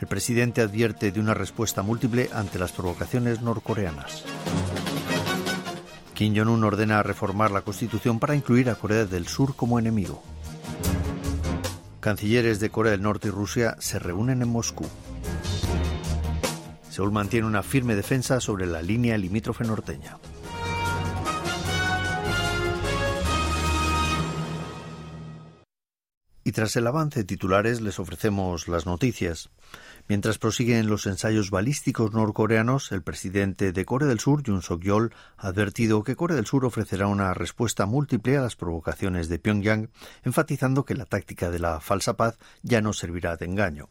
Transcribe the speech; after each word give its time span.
El 0.00 0.08
presidente 0.08 0.60
advierte 0.60 1.10
de 1.10 1.20
una 1.20 1.34
respuesta 1.34 1.82
múltiple 1.82 2.28
ante 2.32 2.58
las 2.58 2.72
provocaciones 2.72 3.40
norcoreanas. 3.40 4.24
Kim 6.14 6.34
Jong-un 6.36 6.64
ordena 6.64 7.02
reformar 7.02 7.50
la 7.50 7.62
constitución 7.62 8.18
para 8.18 8.34
incluir 8.34 8.70
a 8.70 8.74
Corea 8.74 9.06
del 9.06 9.26
Sur 9.26 9.54
como 9.56 9.78
enemigo. 9.78 10.22
Cancilleres 12.00 12.60
de 12.60 12.70
Corea 12.70 12.92
del 12.92 13.02
Norte 13.02 13.28
y 13.28 13.30
Rusia 13.30 13.76
se 13.80 13.98
reúnen 13.98 14.42
en 14.42 14.48
Moscú. 14.48 14.86
Seúl 16.90 17.12
mantiene 17.12 17.46
una 17.46 17.62
firme 17.62 17.94
defensa 17.94 18.40
sobre 18.40 18.66
la 18.66 18.80
línea 18.80 19.18
limítrofe 19.18 19.64
norteña. 19.64 20.16
Y 26.44 26.52
tras 26.52 26.76
el 26.76 26.86
avance 26.86 27.18
de 27.20 27.24
titulares 27.24 27.80
les 27.80 27.98
ofrecemos 27.98 28.68
las 28.68 28.86
noticias. 28.86 29.50
Mientras 30.08 30.38
prosiguen 30.38 30.86
los 30.86 31.06
ensayos 31.06 31.50
balísticos 31.50 32.12
norcoreanos, 32.12 32.92
el 32.92 33.02
presidente 33.02 33.72
de 33.72 33.84
Corea 33.84 34.06
del 34.06 34.20
Sur, 34.20 34.40
Yoon 34.44 34.62
Suk-yeol, 34.62 35.12
ha 35.36 35.48
advertido 35.48 36.04
que 36.04 36.14
Corea 36.14 36.36
del 36.36 36.46
Sur 36.46 36.64
ofrecerá 36.64 37.08
una 37.08 37.34
respuesta 37.34 37.86
múltiple 37.86 38.36
a 38.36 38.42
las 38.42 38.54
provocaciones 38.54 39.28
de 39.28 39.40
Pyongyang, 39.40 39.90
enfatizando 40.22 40.84
que 40.84 40.94
la 40.94 41.06
táctica 41.06 41.50
de 41.50 41.58
la 41.58 41.80
falsa 41.80 42.16
paz 42.16 42.38
ya 42.62 42.80
no 42.80 42.92
servirá 42.92 43.36
de 43.36 43.46
engaño. 43.46 43.88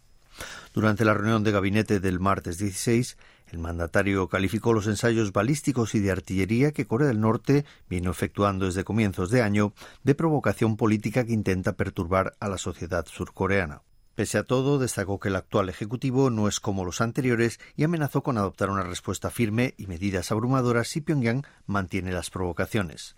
Durante 0.74 1.04
la 1.04 1.14
reunión 1.14 1.44
de 1.44 1.52
gabinete 1.52 2.00
del 2.00 2.22
martes 2.22 2.58
16, 2.60 3.18
el 3.48 3.60
mandatario 3.60 4.30
calificó 4.30 4.72
los 4.72 4.88
ensayos 4.88 5.34
balísticos 5.34 5.96
y 5.96 6.00
de 6.00 6.12
artillería 6.12 6.72
que 6.72 6.88
Corea 6.88 7.10
del 7.10 7.20
Norte 7.20 7.66
vino 7.90 8.12
efectuando 8.12 8.68
desde 8.68 8.86
comienzos 8.86 9.32
de 9.32 9.42
año 9.42 9.74
de 10.04 10.16
provocación 10.16 10.78
política 10.78 11.26
que 11.26 11.34
intenta 11.34 11.74
perturbar 11.74 12.38
a 12.40 12.48
la 12.48 12.58
sociedad 12.58 13.06
surcoreana. 13.06 13.82
Pese 14.16 14.38
a 14.38 14.44
todo, 14.44 14.80
destacó 14.80 15.20
que 15.20 15.28
el 15.28 15.36
actual 15.36 15.68
Ejecutivo 15.68 16.30
no 16.30 16.48
es 16.48 16.62
como 16.62 16.86
los 16.86 17.02
anteriores 17.02 17.60
y 17.76 17.84
amenazó 17.84 18.24
con 18.24 18.38
adoptar 18.38 18.70
una 18.70 18.84
respuesta 18.84 19.30
firme 19.30 19.74
y 19.78 19.88
medidas 19.88 20.32
abrumadoras 20.32 20.88
si 20.88 21.02
Pyongyang 21.02 21.46
mantiene 21.66 22.14
las 22.14 22.30
provocaciones. 22.30 23.18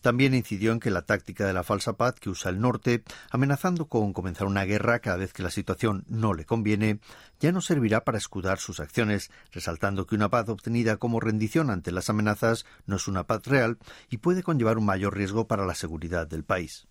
También 0.00 0.34
incidió 0.34 0.72
en 0.72 0.80
que 0.80 0.90
la 0.90 1.02
táctica 1.02 1.46
de 1.46 1.52
la 1.52 1.62
falsa 1.62 1.92
paz 1.92 2.16
que 2.18 2.30
usa 2.30 2.50
el 2.50 2.60
norte, 2.60 3.04
amenazando 3.30 3.86
con 3.86 4.12
comenzar 4.12 4.48
una 4.48 4.64
guerra 4.64 4.98
cada 4.98 5.18
vez 5.18 5.32
que 5.32 5.44
la 5.44 5.50
situación 5.50 6.04
no 6.08 6.34
le 6.34 6.44
conviene, 6.44 6.98
ya 7.38 7.52
no 7.52 7.60
servirá 7.60 8.02
para 8.02 8.18
escudar 8.18 8.58
sus 8.58 8.80
acciones, 8.80 9.30
resaltando 9.52 10.04
que 10.06 10.16
una 10.16 10.30
paz 10.30 10.48
obtenida 10.48 10.96
como 10.96 11.20
rendición 11.20 11.70
ante 11.70 11.92
las 11.92 12.10
amenazas 12.10 12.66
no 12.86 12.96
es 12.96 13.06
una 13.06 13.24
paz 13.28 13.46
real 13.46 13.78
y 14.10 14.18
puede 14.18 14.42
conllevar 14.42 14.78
un 14.78 14.84
mayor 14.84 15.16
riesgo 15.16 15.46
para 15.46 15.64
la 15.64 15.76
seguridad 15.76 16.26
del 16.26 16.42
país 16.42 16.88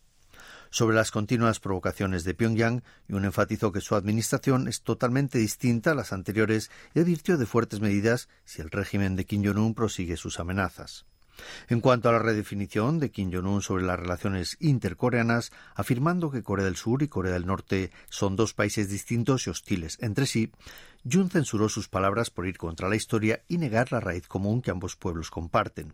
sobre 0.73 0.95
las 0.95 1.11
continuas 1.11 1.59
provocaciones 1.59 2.23
de 2.23 2.33
Pyongyang 2.33 2.81
y 3.07 3.13
un 3.13 3.25
enfatizó 3.25 3.71
que 3.71 3.79
su 3.79 3.93
administración 3.93 4.67
es 4.67 4.81
totalmente 4.81 5.37
distinta 5.37 5.91
a 5.91 5.95
las 5.95 6.11
anteriores 6.11 6.71
y 6.95 6.99
advirtió 6.99 7.37
de 7.37 7.45
fuertes 7.45 7.79
medidas 7.79 8.27
si 8.43 8.63
el 8.63 8.71
régimen 8.71 9.15
de 9.15 9.25
Kim 9.25 9.45
Jong-un 9.45 9.75
prosigue 9.75 10.17
sus 10.17 10.39
amenazas. 10.39 11.05
En 11.67 11.79
cuanto 11.79 12.09
a 12.09 12.11
la 12.11 12.17
redefinición 12.17 12.97
de 12.97 13.11
Kim 13.11 13.31
Jong-un 13.31 13.61
sobre 13.61 13.83
las 13.83 13.99
relaciones 13.99 14.57
intercoreanas, 14.59 15.51
afirmando 15.75 16.31
que 16.31 16.41
Corea 16.41 16.65
del 16.65 16.75
Sur 16.75 17.03
y 17.03 17.07
Corea 17.07 17.33
del 17.33 17.45
Norte 17.45 17.91
son 18.09 18.35
dos 18.35 18.55
países 18.55 18.89
distintos 18.89 19.45
y 19.45 19.51
hostiles 19.51 19.99
entre 20.01 20.25
sí, 20.25 20.51
Jun 21.09 21.29
censuró 21.29 21.69
sus 21.69 21.87
palabras 21.87 22.31
por 22.31 22.47
ir 22.47 22.57
contra 22.57 22.89
la 22.89 22.95
historia 22.95 23.43
y 23.47 23.59
negar 23.59 23.91
la 23.91 23.99
raíz 23.99 24.27
común 24.27 24.63
que 24.63 24.71
ambos 24.71 24.95
pueblos 24.95 25.29
comparten 25.29 25.93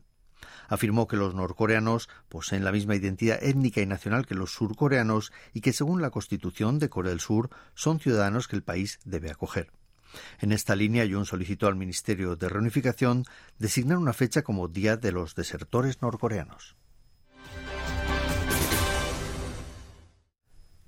afirmó 0.69 1.07
que 1.07 1.17
los 1.17 1.35
norcoreanos 1.35 2.07
poseen 2.29 2.63
la 2.63 2.71
misma 2.71 2.95
identidad 2.95 3.43
étnica 3.43 3.81
y 3.81 3.85
nacional 3.85 4.25
que 4.25 4.35
los 4.35 4.53
surcoreanos 4.53 5.33
y 5.53 5.61
que 5.61 5.73
según 5.73 6.01
la 6.01 6.11
Constitución 6.11 6.79
de 6.79 6.89
Corea 6.89 7.09
del 7.09 7.19
Sur 7.19 7.49
son 7.73 7.99
ciudadanos 7.99 8.47
que 8.47 8.55
el 8.55 8.63
país 8.63 8.99
debe 9.03 9.31
acoger. 9.31 9.71
En 10.39 10.51
esta 10.51 10.75
línea, 10.75 11.07
Jun 11.09 11.25
solicitó 11.25 11.67
al 11.67 11.75
Ministerio 11.75 12.35
de 12.35 12.49
Reunificación 12.49 13.25
designar 13.57 13.97
una 13.97 14.13
fecha 14.13 14.41
como 14.41 14.67
Día 14.67 14.97
de 14.97 15.11
los 15.11 15.35
Desertores 15.35 16.01
Norcoreanos. 16.01 16.75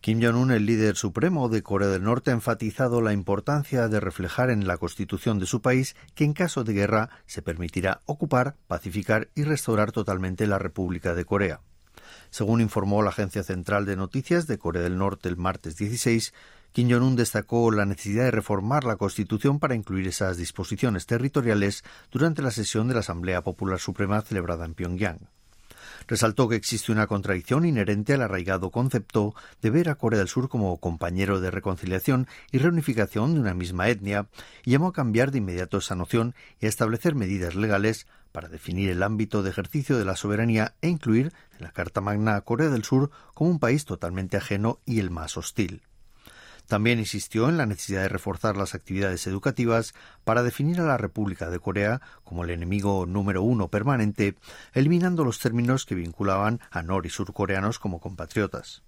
Kim 0.02 0.20
Jong-un, 0.20 0.50
el 0.50 0.66
líder 0.66 0.96
supremo 0.96 1.48
de 1.48 1.62
Corea 1.62 1.90
del 1.90 2.02
Norte, 2.02 2.32
ha 2.32 2.34
enfatizado 2.34 3.02
la 3.02 3.14
importancia 3.14 3.88
de 3.88 4.00
reflejar 4.00 4.50
en 4.50 4.66
la 4.66 4.78
constitución 4.78 5.38
de 5.38 5.46
su 5.46 5.62
país 5.62 5.96
que 6.16 6.24
en 6.24 6.34
caso 6.34 6.64
de 6.64 6.74
guerra 6.74 7.12
se 7.28 7.44
permitirá 7.44 8.02
ocupar, 8.08 8.56
pacificar 8.68 9.30
y 9.36 9.44
restaurar 9.44 9.92
totalmente 9.92 10.48
la 10.48 10.58
República 10.58 11.14
de 11.14 11.24
Corea. 11.24 11.62
Según 12.32 12.62
informó 12.62 13.04
la 13.04 13.12
Agencia 13.12 13.44
Central 13.44 13.86
de 13.86 13.96
Noticias 13.96 14.48
de 14.48 14.58
Corea 14.58 14.82
del 14.82 14.98
Norte 14.98 15.30
el 15.30 15.38
martes 15.38 15.78
16, 15.78 16.34
Kim 16.72 16.90
Jong-un 16.90 17.16
destacó 17.16 17.70
la 17.70 17.86
necesidad 17.86 18.24
de 18.24 18.32
reformar 18.32 18.86
la 18.86 18.96
Constitución 18.96 19.60
para 19.60 19.76
incluir 19.76 20.08
esas 20.08 20.36
disposiciones 20.36 21.06
territoriales 21.06 21.84
durante 22.10 22.42
la 22.42 22.50
sesión 22.50 22.88
de 22.88 22.96
la 22.96 23.02
Asamblea 23.02 23.44
Popular 23.44 23.80
Suprema 23.80 24.22
celebrada 24.22 24.66
en 24.66 24.74
Pyongyang. 24.74 25.30
Resaltó 26.08 26.48
que 26.48 26.56
existe 26.56 26.92
una 26.92 27.08
contradicción 27.08 27.66
inherente 27.66 28.14
al 28.14 28.22
arraigado 28.22 28.72
concepto 28.72 29.34
de 29.62 29.70
ver 29.70 29.90
a 29.90 29.96
Corea 29.96 30.20
del 30.20 30.28
Sur 30.28 30.50
como 30.50 30.78
compañero 30.78 31.40
de 31.40 31.52
reconciliación 31.52 32.28
y 32.52 32.58
reunificación 32.58 33.34
de 33.34 33.40
una 33.40 33.54
misma 33.54 33.90
etnia 33.90 34.28
y 34.64 34.72
llamó 34.72 34.88
a 34.88 34.94
cambiar 34.94 35.32
de 35.32 35.40
inmediato 35.40 35.78
esa 35.78 35.96
noción 35.96 36.36
y 36.60 36.66
a 36.66 36.70
establecer 36.70 37.16
medidas 37.16 37.56
legales 37.56 38.08
para 38.32 38.48
definir 38.48 38.90
el 38.90 39.04
ámbito 39.04 39.44
de 39.44 39.50
ejercicio 39.50 39.98
de 39.98 40.06
la 40.06 40.16
soberanía 40.16 40.76
e 40.82 40.90
incluir 40.90 41.34
en 41.58 41.66
la 41.66 41.72
Carta 41.72 42.02
Magna 42.02 42.36
a 42.36 42.42
Corea 42.42 42.70
del 42.70 42.84
Sur 42.84 43.12
como 43.34 43.50
un 43.50 43.60
país 43.60 43.86
totalmente 43.86 44.38
ajeno 44.38 44.80
y 44.86 45.00
el 45.00 45.10
más 45.10 45.38
hostil. 45.38 45.82
También 46.72 47.00
insistió 47.00 47.50
en 47.50 47.58
la 47.58 47.66
necesidad 47.66 48.04
de 48.04 48.08
reforzar 48.08 48.56
las 48.56 48.76
actividades 48.76 49.28
educativas 49.28 49.94
para 50.24 50.42
definir 50.42 50.80
a 50.80 50.86
la 50.86 50.96
República 50.96 51.50
de 51.50 51.60
Corea 51.60 52.00
como 52.24 52.46
el 52.46 52.50
enemigo 52.50 53.06
número 53.06 53.44
uno 53.44 53.68
permanente, 53.68 54.38
eliminando 54.72 55.26
los 55.26 55.40
términos 55.40 55.86
que 55.86 55.96
vinculaban 55.96 56.62
a 56.72 56.82
nor 56.82 57.06
y 57.06 57.10
surcoreanos 57.10 57.78
como 57.78 58.00
compatriotas. 58.00 58.84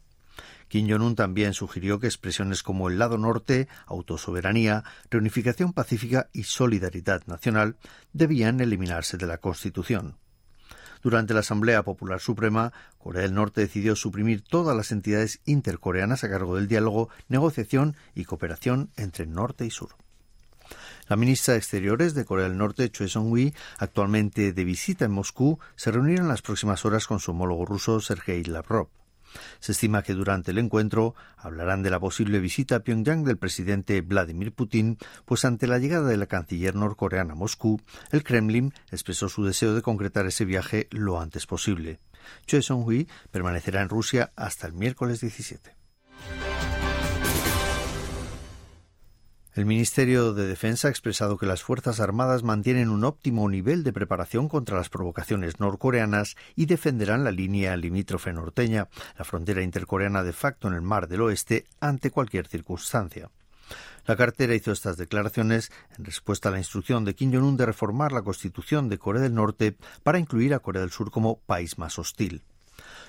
Kim 0.70 0.90
Jong-un 0.90 1.18
también 1.18 1.54
sugirió 1.54 2.00
que 2.00 2.08
expresiones 2.08 2.64
como 2.64 2.88
el 2.88 2.98
lado 2.98 3.18
norte, 3.18 3.68
autosoberanía, 3.86 4.86
reunificación 5.12 5.74
pacífica 5.74 6.30
y 6.32 6.44
solidaridad 6.44 7.24
nacional 7.26 7.76
debían 8.14 8.62
eliminarse 8.62 9.18
de 9.18 9.28
la 9.28 9.40
Constitución. 9.40 10.16
Durante 11.03 11.34
la 11.34 11.41
Asamblea 11.41 11.84
Popular 11.84 12.22
Suprema, 12.22 12.72
Corea 12.97 13.24
del 13.24 13.34
Norte 13.34 13.59
decidió 13.59 13.96
suprimir 13.97 14.41
todas 14.41 14.75
las 14.75 14.94
entidades 14.94 15.41
intercoreanas 15.46 16.24
a 16.24 16.30
cargo 16.30 16.56
del 16.56 16.69
diálogo, 16.69 17.09
negociación 17.28 17.97
y 18.16 18.24
cooperación 18.24 18.90
entre 18.96 19.25
Norte 19.25 19.66
y 19.66 19.69
Sur. 19.69 19.97
La 21.09 21.18
ministra 21.18 21.53
de 21.53 21.58
Exteriores 21.58 22.14
de 22.14 22.24
Corea 22.24 22.47
del 22.47 22.58
Norte, 22.58 22.90
Choi 22.90 23.09
Song-hui, 23.09 23.53
actualmente 23.78 24.53
de 24.53 24.64
visita 24.64 25.03
en 25.03 25.12
Moscú, 25.12 25.59
se 25.75 25.91
reunirá 25.91 26.22
en 26.22 26.30
las 26.30 26.41
próximas 26.41 26.86
horas 26.86 27.06
con 27.06 27.20
su 27.20 27.31
homólogo 27.31 27.66
ruso 27.66 28.00
Sergei 28.00 28.46
Lavrov. 28.46 28.88
Se 29.60 29.74
estima 29.74 30.04
que 30.04 30.14
durante 30.14 30.52
el 30.52 30.58
encuentro 30.58 31.16
hablarán 31.38 31.84
de 31.84 31.90
la 31.90 32.00
posible 32.00 32.40
visita 32.40 32.78
a 32.78 32.80
Pyongyang 32.80 33.24
del 33.24 33.38
presidente 33.38 34.02
Vladimir 34.02 34.54
Putin, 34.54 34.98
pues 35.26 35.46
ante 35.46 35.68
la 35.68 35.80
llegada 35.80 36.08
de 36.08 36.18
la 36.18 36.28
canciller 36.28 36.76
norcoreana 36.76 37.34
a 37.34 37.36
Moscú, 37.36 37.82
el 38.12 38.24
Kremlin 38.24 38.74
expresó 38.91 39.30
su 39.30 39.44
deseo 39.44 39.74
de 39.74 39.82
concretar 39.82 40.26
ese 40.26 40.46
viaje 40.46 40.88
lo 40.91 41.20
antes 41.20 41.46
posible. 41.46 42.00
Choi 42.46 42.62
Song-hui 42.62 43.08
permanecerá 43.32 43.82
en 43.82 43.90
Rusia 43.90 44.32
hasta 44.35 44.68
el 44.68 44.74
miércoles 44.74 45.22
17. 45.22 45.76
El 49.55 49.67
Ministerio 49.67 50.34
de 50.34 50.47
Defensa 50.47 50.88
ha 50.88 50.91
expresado 50.91 51.38
que 51.38 51.46
las 51.46 51.61
Fuerzas 51.61 52.00
Armadas 52.00 52.41
mantienen 52.41 52.90
un 52.90 53.03
óptimo 53.03 53.47
nivel 53.47 53.84
de 53.84 53.94
preparación 53.94 54.50
contra 54.50 54.78
las 54.78 54.90
provocaciones 54.90 55.59
norcoreanas 55.59 56.35
y 56.55 56.66
defenderán 56.66 57.23
la 57.23 57.29
línea 57.29 57.78
limítrofe 57.78 58.34
norteña, 58.34 58.88
la 59.16 59.26
frontera 59.26 59.61
intercoreana 59.61 60.23
de 60.23 60.34
facto 60.34 60.67
en 60.67 60.73
el 60.73 60.82
Mar 60.82 61.08
del 61.08 61.22
Oeste, 61.22 61.66
ante 61.79 62.09
cualquier 62.09 62.47
circunstancia. 62.47 63.29
La 64.08 64.16
cartera 64.16 64.55
hizo 64.55 64.72
estas 64.72 64.97
declaraciones 64.97 65.72
en 66.00 66.05
respuesta 66.05 66.50
a 66.50 66.52
la 66.52 66.58
instrucción 66.58 67.05
de 67.05 67.14
Kim 67.14 67.32
Jong-un 67.32 67.55
de 67.55 67.67
reformar 67.67 68.11
la 68.11 68.23
constitución 68.23 68.90
de 68.90 68.97
Corea 68.97 69.22
del 69.22 69.35
Norte 69.35 69.78
para 70.02 70.17
incluir 70.17 70.55
a 70.55 70.59
Corea 70.61 70.82
del 70.82 70.90
Sur 70.90 71.11
como 71.11 71.38
país 71.41 71.78
más 71.78 72.00
hostil. 72.00 72.41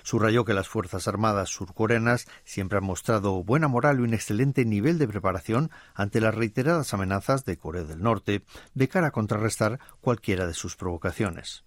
Subrayó 0.05 0.45
que 0.45 0.53
las 0.53 0.69
Fuerzas 0.69 1.09
Armadas 1.09 1.49
surcoreanas 1.49 2.27
siempre 2.45 2.77
han 2.77 2.85
mostrado 2.85 3.43
buena 3.43 3.69
moral 3.69 3.99
y 3.99 4.03
un 4.03 4.13
excelente 4.13 4.67
nivel 4.67 4.99
de 4.99 5.09
preparación 5.09 5.71
ante 5.95 6.21
las 6.21 6.35
reiteradas 6.35 6.93
amenazas 6.93 7.47
de 7.47 7.57
Corea 7.57 7.85
del 7.85 8.03
Norte 8.03 8.45
de 8.75 8.89
cara 8.89 9.09
a 9.09 9.13
contrarrestar 9.13 9.81
cualquiera 10.03 10.47
de 10.47 10.53
sus 10.53 10.77
provocaciones. 10.77 11.65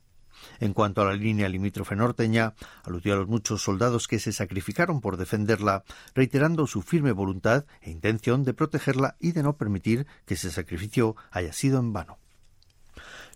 En 0.59 0.73
cuanto 0.73 1.01
a 1.01 1.05
la 1.05 1.13
línea 1.13 1.49
limítrofe 1.49 1.95
norteña, 1.95 2.53
aludió 2.83 3.15
a 3.15 3.17
los 3.17 3.27
muchos 3.27 3.63
soldados 3.63 4.07
que 4.07 4.19
se 4.19 4.31
sacrificaron 4.31 5.01
por 5.01 5.17
defenderla, 5.17 5.83
reiterando 6.13 6.67
su 6.67 6.83
firme 6.83 7.13
voluntad 7.13 7.65
e 7.81 7.89
intención 7.89 8.43
de 8.43 8.53
protegerla 8.53 9.15
y 9.19 9.31
de 9.31 9.41
no 9.41 9.57
permitir 9.57 10.05
que 10.27 10.35
ese 10.35 10.51
sacrificio 10.51 11.15
haya 11.31 11.53
sido 11.53 11.79
en 11.79 11.91
vano. 11.91 12.19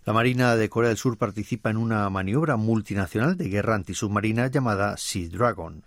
La 0.04 0.12
Marina 0.12 0.56
de 0.56 0.68
Corea 0.68 0.88
del 0.88 0.96
Sur 0.96 1.16
participa 1.16 1.70
en 1.70 1.76
una 1.76 2.10
maniobra 2.10 2.56
multinacional 2.56 3.36
de 3.36 3.48
guerra 3.48 3.76
antisubmarina 3.76 4.48
llamada 4.48 4.96
Sea 4.96 5.28
Dragon. 5.28 5.86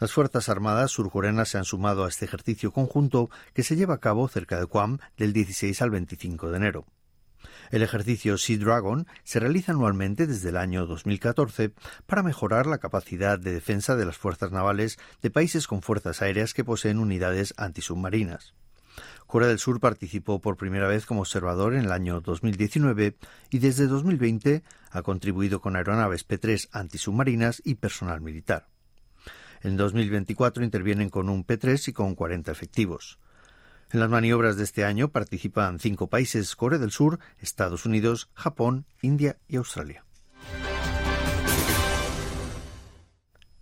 Las 0.00 0.12
Fuerzas 0.12 0.48
Armadas 0.48 0.92
surcoreanas 0.92 1.50
se 1.50 1.58
han 1.58 1.66
sumado 1.66 2.06
a 2.06 2.08
este 2.08 2.24
ejercicio 2.24 2.72
conjunto 2.72 3.28
que 3.52 3.62
se 3.62 3.76
lleva 3.76 3.96
a 3.96 4.00
cabo 4.00 4.28
cerca 4.28 4.56
de 4.56 4.64
Guam 4.64 4.96
del 5.18 5.34
16 5.34 5.82
al 5.82 5.90
25 5.90 6.50
de 6.50 6.56
enero. 6.56 6.86
El 7.70 7.82
ejercicio 7.82 8.38
Sea 8.38 8.56
Dragon 8.56 9.06
se 9.24 9.40
realiza 9.40 9.72
anualmente 9.72 10.26
desde 10.26 10.48
el 10.48 10.56
año 10.56 10.86
2014 10.86 11.74
para 12.06 12.22
mejorar 12.22 12.64
la 12.64 12.78
capacidad 12.78 13.38
de 13.38 13.52
defensa 13.52 13.94
de 13.94 14.06
las 14.06 14.16
fuerzas 14.16 14.52
navales 14.52 14.98
de 15.20 15.30
países 15.30 15.66
con 15.66 15.82
fuerzas 15.82 16.22
aéreas 16.22 16.54
que 16.54 16.64
poseen 16.64 16.98
unidades 16.98 17.52
antisubmarinas. 17.58 18.54
Corea 19.26 19.48
del 19.48 19.58
Sur 19.58 19.80
participó 19.80 20.40
por 20.40 20.56
primera 20.56 20.86
vez 20.86 21.06
como 21.06 21.20
observador 21.20 21.74
en 21.74 21.84
el 21.84 21.92
año 21.92 22.20
2019 22.20 23.16
y 23.50 23.58
desde 23.58 23.86
2020 23.86 24.62
ha 24.90 25.02
contribuido 25.02 25.60
con 25.60 25.76
aeronaves 25.76 26.24
P-3 26.24 26.68
antisubmarinas 26.72 27.60
y 27.64 27.76
personal 27.76 28.20
militar. 28.20 28.68
En 29.62 29.76
2024 29.76 30.62
intervienen 30.62 31.08
con 31.08 31.28
un 31.28 31.42
P-3 31.42 31.88
y 31.88 31.92
con 31.92 32.14
40 32.14 32.52
efectivos. 32.52 33.18
En 33.90 34.00
las 34.00 34.10
maniobras 34.10 34.56
de 34.56 34.64
este 34.64 34.84
año 34.84 35.08
participan 35.08 35.78
cinco 35.78 36.08
países, 36.08 36.54
Corea 36.56 36.78
del 36.78 36.90
Sur, 36.90 37.18
Estados 37.38 37.86
Unidos, 37.86 38.28
Japón, 38.34 38.86
India 39.02 39.38
y 39.48 39.56
Australia. 39.56 40.04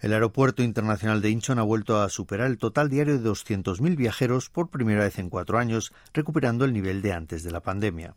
El 0.03 0.13
Aeropuerto 0.13 0.63
Internacional 0.65 1.23
de 1.23 1.31
Incheon 1.31 1.61
ha 1.61 1.63
vuelto 1.63 2.03
a 2.03 2.09
superar 2.09 2.49
el 2.49 2.59
total 2.59 2.89
diario 2.89 3.21
de 3.21 3.31
200.000 3.31 3.95
viajeros 3.95 4.51
por 4.51 4.69
primera 4.69 5.05
vez 5.05 5.21
en 5.21 5.31
cuatro 5.31 5.61
años, 5.61 5.93
recuperando 6.13 6.65
el 6.65 6.73
nivel 6.73 7.03
de 7.03 7.13
antes 7.13 7.45
de 7.45 7.53
la 7.53 7.61
pandemia. 7.61 8.17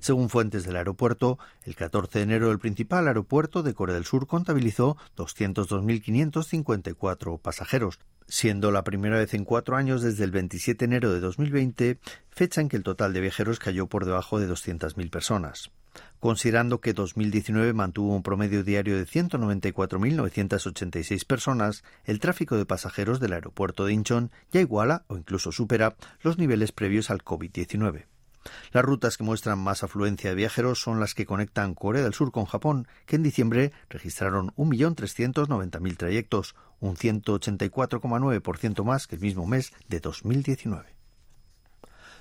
Según 0.00 0.28
fuentes 0.28 0.64
del 0.64 0.76
aeropuerto, 0.76 1.38
el 1.62 1.76
14 1.76 2.18
de 2.18 2.24
enero 2.24 2.50
el 2.50 2.58
principal 2.58 3.08
aeropuerto 3.08 3.62
de 3.62 3.72
Corea 3.72 3.94
del 3.94 4.04
Sur 4.04 4.26
contabilizó 4.26 4.98
202.554 5.16 7.40
pasajeros, 7.40 8.00
siendo 8.28 8.70
la 8.70 8.84
primera 8.84 9.16
vez 9.16 9.32
en 9.32 9.46
cuatro 9.46 9.76
años 9.76 10.02
desde 10.02 10.24
el 10.24 10.30
27 10.30 10.76
de 10.76 10.84
enero 10.84 11.10
de 11.10 11.20
2020, 11.20 12.00
fecha 12.32 12.60
en 12.60 12.68
que 12.68 12.76
el 12.76 12.82
total 12.82 13.14
de 13.14 13.22
viajeros 13.22 13.58
cayó 13.58 13.86
por 13.86 14.04
debajo 14.04 14.38
de 14.38 14.46
200.000 14.46 15.08
personas. 15.08 15.70
Considerando 16.20 16.80
que 16.80 16.94
2019 16.94 17.72
mantuvo 17.72 18.14
un 18.14 18.22
promedio 18.22 18.62
diario 18.64 18.96
de 18.96 19.06
194.986 19.06 21.26
personas, 21.26 21.84
el 22.04 22.20
tráfico 22.20 22.56
de 22.56 22.66
pasajeros 22.66 23.20
del 23.20 23.34
aeropuerto 23.34 23.84
de 23.84 23.92
Incheon 23.92 24.30
ya 24.50 24.60
iguala 24.60 25.04
o 25.08 25.16
incluso 25.16 25.52
supera 25.52 25.94
los 26.22 26.38
niveles 26.38 26.72
previos 26.72 27.10
al 27.10 27.22
COVID-19. 27.22 28.06
Las 28.72 28.84
rutas 28.84 29.16
que 29.16 29.24
muestran 29.24 29.58
más 29.58 29.82
afluencia 29.82 30.30
de 30.30 30.36
viajeros 30.36 30.80
son 30.80 31.00
las 31.00 31.14
que 31.14 31.26
conectan 31.26 31.74
Corea 31.74 32.02
del 32.02 32.14
Sur 32.14 32.32
con 32.32 32.44
Japón, 32.44 32.86
que 33.06 33.16
en 33.16 33.22
diciembre 33.22 33.72
registraron 33.88 34.52
1.390.000 34.56 35.96
trayectos, 35.96 36.54
un 36.80 36.96
184,9% 36.96 38.84
más 38.84 39.06
que 39.06 39.16
el 39.16 39.22
mismo 39.22 39.46
mes 39.46 39.72
de 39.88 40.00
2019. 40.00 40.93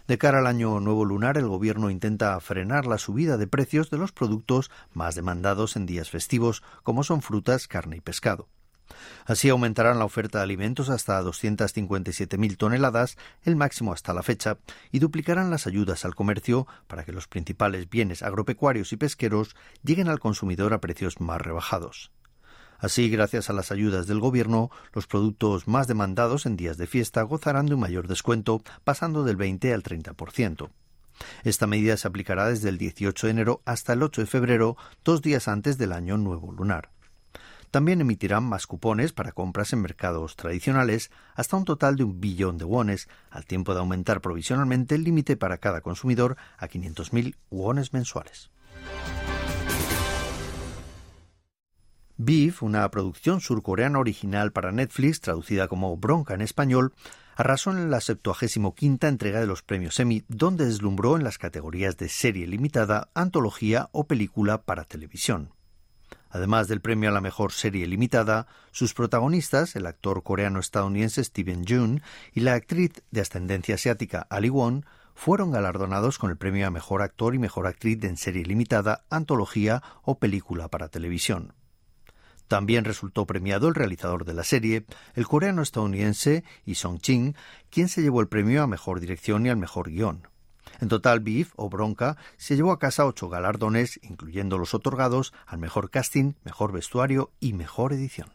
De 0.08 0.18
cara 0.18 0.40
al 0.40 0.48
año 0.48 0.82
nuevo 0.82 1.06
lunar, 1.06 1.38
el 1.38 1.48
gobierno 1.48 1.90
intenta 1.90 2.38
frenar 2.42 2.86
la 2.86 2.98
subida 2.98 3.38
de 3.38 3.48
precios 3.48 3.90
de 3.90 3.98
los 3.98 4.12
productos 4.12 4.70
más 4.92 5.16
demandados 5.16 5.78
en 5.78 5.86
días 5.86 6.10
festivos, 6.10 6.62
como 6.84 7.04
son 7.06 7.22
frutas, 7.22 7.70
carne 7.70 7.98
y 7.98 8.02
pescado. 8.02 8.50
Así 9.26 9.48
aumentarán 9.48 10.00
la 10.00 10.06
oferta 10.06 10.40
de 10.40 10.44
alimentos 10.44 10.90
hasta 10.90 11.22
257.000 11.22 12.58
toneladas, 12.58 13.18
el 13.44 13.56
máximo 13.56 13.94
hasta 13.94 14.14
la 14.14 14.24
fecha, 14.24 14.58
y 14.92 15.00
duplicarán 15.00 15.50
las 15.50 15.68
ayudas 15.68 16.04
al 16.04 16.16
comercio 16.16 16.68
para 16.88 17.06
que 17.06 17.14
los 17.14 17.30
principales 17.30 17.90
bienes 17.90 18.24
agropecuarios 18.24 18.92
y 18.92 18.98
pesqueros 18.98 19.56
lleguen 19.84 20.10
al 20.10 20.20
consumidor 20.20 20.74
a 20.74 20.82
precios 20.82 21.22
más 21.22 21.40
rebajados. 21.42 22.12
Así, 22.84 23.10
gracias 23.10 23.50
a 23.50 23.54
las 23.54 23.72
ayudas 23.72 24.08
del 24.08 24.20
Gobierno, 24.20 24.70
los 24.92 25.08
productos 25.08 25.70
más 25.70 25.88
demandados 25.88 26.46
en 26.46 26.58
días 26.58 26.76
de 26.76 26.86
fiesta 26.86 27.22
gozarán 27.22 27.66
de 27.66 27.76
un 27.76 27.80
mayor 27.80 28.10
descuento, 28.10 28.62
pasando 28.84 29.24
del 29.24 29.38
20 29.38 29.74
al 29.74 29.84
30%. 29.84 30.70
Esta 31.46 31.66
medida 31.66 31.96
se 31.96 32.10
aplicará 32.10 32.50
desde 32.50 32.68
el 32.68 32.78
18 32.78 33.26
de 33.26 33.32
enero 33.32 33.62
hasta 33.64 33.94
el 33.94 34.04
8 34.04 34.20
de 34.20 34.28
febrero, 34.28 34.76
dos 35.06 35.22
días 35.22 35.48
antes 35.48 35.78
del 35.78 35.94
año 35.94 36.18
nuevo 36.18 36.52
lunar. 36.52 36.90
También 37.72 38.02
emitirán 38.02 38.44
más 38.44 38.68
cupones 38.68 39.14
para 39.14 39.32
compras 39.32 39.72
en 39.72 39.82
mercados 39.82 40.36
tradicionales 40.36 41.10
hasta 41.36 41.56
un 41.56 41.64
total 41.64 41.96
de 41.96 42.04
un 42.04 42.20
billón 42.20 42.58
de 42.58 42.66
wones, 42.66 43.08
al 43.30 43.46
tiempo 43.46 43.74
de 43.74 43.80
aumentar 43.80 44.20
provisionalmente 44.20 44.96
el 44.96 45.06
límite 45.06 45.38
para 45.38 45.58
cada 45.58 45.80
consumidor 45.80 46.36
a 46.58 46.68
500.000 46.68 47.38
wones 47.50 47.94
mensuales. 47.94 48.52
Beef, 52.25 52.64
una 52.64 52.90
producción 52.90 53.42
surcoreana 53.42 54.00
original 54.00 54.54
para 54.54 54.72
Netflix, 54.72 55.20
traducida 55.20 55.68
como 55.68 55.98
Bronca 55.98 56.34
en 56.34 56.42
español, 56.42 56.94
arrasó 57.36 57.72
en 57.72 57.92
la 57.92 58.00
75 58.00 58.75
entrega 59.02 59.42
de 59.42 59.48
los 59.48 59.62
premios 59.62 60.00
Emmy, 60.00 60.24
donde 60.30 60.66
deslumbró 60.66 61.18
en 61.18 61.25
las 61.25 61.38
categorías 61.38 61.98
de 61.98 62.08
serie 62.08 62.48
limitada, 62.48 63.10
antología 63.14 63.90
o 63.92 64.08
película 64.08 64.62
para 64.62 64.86
televisión. 64.86 65.52
Además 66.30 66.70
del 66.70 66.80
premio 66.80 67.10
a 67.10 67.12
la 67.12 67.20
mejor 67.20 67.52
serie 67.52 67.86
limitada, 67.88 68.48
sus 68.72 68.94
protagonistas, 68.94 69.75
el 69.75 69.86
actor 69.86 70.24
coreano-estadounidense 70.24 71.25
Steven 71.25 71.66
Jun 71.68 72.02
y 72.34 72.40
la 72.40 72.54
actriz 72.54 73.04
de 73.12 73.20
ascendencia 73.20 73.75
asiática 73.75 74.25
Ali 74.30 74.50
Won, 74.50 74.86
fueron 75.14 75.52
galardonados 75.52 76.18
con 76.20 76.31
el 76.31 76.38
premio 76.38 76.66
a 76.66 76.72
mejor 76.72 77.02
actor 77.02 77.36
y 77.36 77.40
mejor 77.40 77.68
actriz 77.68 78.02
en 78.04 78.16
serie 78.16 78.46
limitada, 78.46 79.04
antología 79.10 79.84
o 80.04 80.20
película 80.20 80.70
para 80.70 80.88
televisión. 80.88 81.54
También 82.54 82.86
resultó 82.86 83.26
premiado 83.26 83.68
el 83.68 83.74
realizador 83.74 84.26
de 84.26 84.36
la 84.36 84.44
serie, 84.44 84.86
el 85.16 85.26
coreano-estadounidense 85.26 86.44
Lee 86.66 86.76
Song-ching, 86.76 87.34
quien 87.72 87.90
se 87.90 88.04
llevó 88.04 88.22
el 88.22 88.28
premio 88.28 88.62
a 88.62 88.68
mejor 88.68 89.00
dirección 89.00 89.48
y 89.48 89.50
al 89.50 89.58
mejor 89.58 89.90
guion. 89.90 90.28
En 90.80 90.88
total, 90.88 91.20
Beef 91.20 91.52
o 91.56 91.68
Bronca 91.68 92.16
se 92.38 92.56
llevó 92.56 92.72
a 92.72 92.78
casa 92.78 93.08
ocho 93.08 93.28
galardones, 93.28 94.00
incluyendo 94.04 94.60
los 94.60 94.75
otorgados 94.75 95.34
al 95.48 95.58
mejor 95.58 95.89
casting, 95.89 96.34
mejor 96.44 96.72
vestuario 96.72 97.32
y 97.39 97.54
mejor 97.54 97.92
edición. 97.92 98.30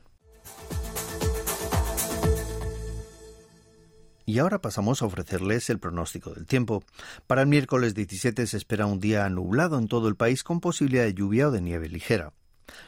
Y 4.27 4.41
ahora 4.41 4.61
pasamos 4.61 5.01
a 5.01 5.07
ofrecerles 5.07 5.71
el 5.71 5.79
pronóstico 5.79 6.31
del 6.31 6.47
tiempo. 6.47 6.83
Para 7.29 7.43
el 7.43 7.47
miércoles 7.47 7.95
17 7.95 8.49
se 8.49 8.57
espera 8.57 8.87
un 8.87 8.99
día 8.99 9.29
nublado 9.29 9.79
en 9.79 9.87
todo 9.87 10.09
el 10.09 10.17
país 10.17 10.43
con 10.43 10.59
posibilidad 10.59 11.05
de 11.05 11.15
lluvia 11.15 11.47
o 11.47 11.51
de 11.53 11.61
nieve 11.61 11.89
ligera. 11.89 12.33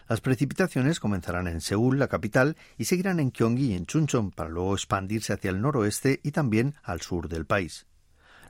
Las 0.09 0.21
precipitaciones 0.21 1.01
comenzarán 1.01 1.47
en 1.47 1.61
Seúl, 1.61 1.99
la 1.99 2.09
capital, 2.09 2.57
y 2.77 2.85
seguirán 2.85 3.21
en 3.21 3.33
Gyeonggi 3.33 3.73
y 3.73 3.75
en 3.75 3.87
Chuncheon 3.87 4.31
para 4.31 4.51
luego 4.51 4.75
expandirse 4.75 5.33
hacia 5.33 5.51
el 5.51 5.61
noroeste 5.61 6.21
y 6.23 6.33
también 6.33 6.75
al 6.83 7.01
sur 7.01 7.29
del 7.29 7.47
país. 7.47 7.87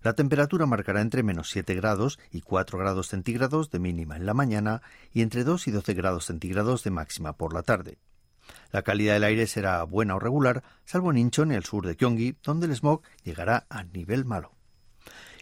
La 0.03 0.15
temperatura 0.15 0.65
marcará 0.65 1.03
entre 1.03 1.23
menos 1.23 1.51
7 1.51 1.75
grados 1.75 2.19
y 2.31 2.41
4 2.41 2.79
grados 2.79 3.09
centígrados 3.09 3.71
de 3.71 3.79
mínima 3.79 4.17
en 4.17 4.25
la 4.25 4.33
mañana 4.33 4.81
y 5.13 5.21
entre 5.21 5.45
2 5.45 5.69
y 5.69 5.71
12 5.73 5.93
grados 5.95 6.25
centígrados 6.25 6.85
de 6.85 6.91
máxima 6.91 7.35
por 7.35 7.53
la 7.53 7.63
tarde. 7.63 7.99
La 8.73 8.83
calidad 8.83 9.15
del 9.15 9.25
aire 9.25 9.47
será 9.47 9.83
buena 9.85 10.17
o 10.17 10.19
regular, 10.19 10.63
salvo 10.85 11.11
en 11.11 11.19
Incheon 11.19 11.53
y 11.53 11.55
el 11.55 11.65
sur 11.65 11.87
de 11.87 11.97
Gyeonggi, 11.97 12.37
donde 12.43 12.67
el 12.67 12.73
smog 12.73 13.03
llegará 13.23 13.67
a 13.69 13.85
nivel 13.85 14.25
malo. 14.25 14.53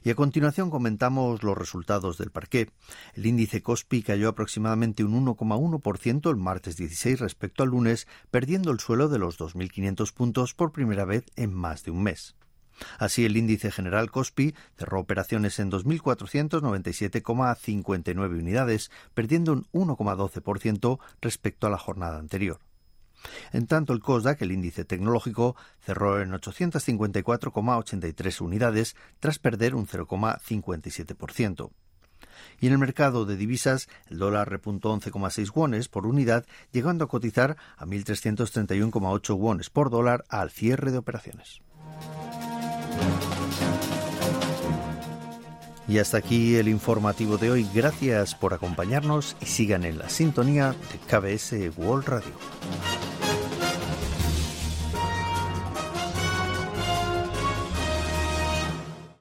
Y 0.05 0.11
a 0.11 0.15
continuación 0.15 0.71
comentamos 0.71 1.43
los 1.43 1.57
resultados 1.57 2.19
del 2.19 2.31
parqué. 2.31 2.71
El 3.15 3.27
índice 3.27 3.63
Cospi 3.63 4.03
cayó 4.03 4.29
aproximadamente 4.29 5.05
un 5.05 5.27
1,1% 5.27 6.31
el 6.31 6.37
martes 6.37 6.77
16 6.77 7.21
respecto 7.21 7.63
al 7.63 7.71
lunes, 7.71 8.07
perdiendo 8.31 8.71
el 8.71 8.81
suelo 8.81 9.09
de 9.09 9.19
los 9.19 9.39
2.500 9.39 10.13
puntos 10.13 10.55
por 10.55 10.73
primera 10.73 11.05
vez 11.05 11.25
en 11.37 11.55
más 11.55 11.85
de 11.85 11.91
un 11.91 12.03
mes. 12.03 12.35
Así, 12.99 13.25
el 13.25 13.37
índice 13.37 13.71
general 13.71 14.11
COSPI 14.11 14.55
cerró 14.77 15.01
operaciones 15.01 15.59
en 15.59 15.71
2.497,59 15.71 18.39
unidades, 18.39 18.91
perdiendo 19.15 19.53
un 19.53 19.67
1,12% 19.73 20.99
respecto 21.21 21.67
a 21.67 21.71
la 21.71 21.79
jornada 21.79 22.19
anterior. 22.19 22.61
En 23.53 23.67
tanto, 23.67 23.93
el 23.93 24.01
COSDAC, 24.01 24.43
el 24.43 24.53
índice 24.53 24.85
tecnológico, 24.85 25.57
cerró 25.81 26.21
en 26.21 26.33
854,83 26.33 28.41
unidades 28.41 28.97
tras 29.21 29.39
perder 29.39 29.75
un 29.75 29.87
0,57%. 29.87 31.71
Y 32.61 32.67
en 32.67 32.73
el 32.73 32.79
mercado 32.79 33.25
de 33.25 33.37
divisas, 33.37 33.89
el 34.09 34.19
dólar 34.19 34.49
repuntó 34.49 34.95
11,6 34.95 35.53
wones 35.55 35.89
por 35.89 36.07
unidad, 36.07 36.45
llegando 36.73 37.05
a 37.05 37.09
cotizar 37.09 37.57
a 37.77 37.87
1.331,8 37.87 39.37
wones 39.37 39.71
por 39.71 39.91
dólar 39.91 40.25
al 40.29 40.51
cierre 40.51 40.91
de 40.91 40.99
operaciones. 40.99 41.63
Y 45.89 45.99
hasta 45.99 46.19
aquí 46.19 46.57
el 46.57 46.69
informativo 46.69 47.39
de 47.39 47.51
hoy. 47.51 47.67
Gracias 47.73 48.35
por 48.35 48.53
acompañarnos 48.53 49.37
y 49.41 49.47
sigan 49.47 49.85
en 49.85 49.99
la 49.99 50.11
sintonía 50.11 50.75
de 50.93 50.99
KBS 51.09 51.79
World 51.79 52.07
Radio. 52.07 52.35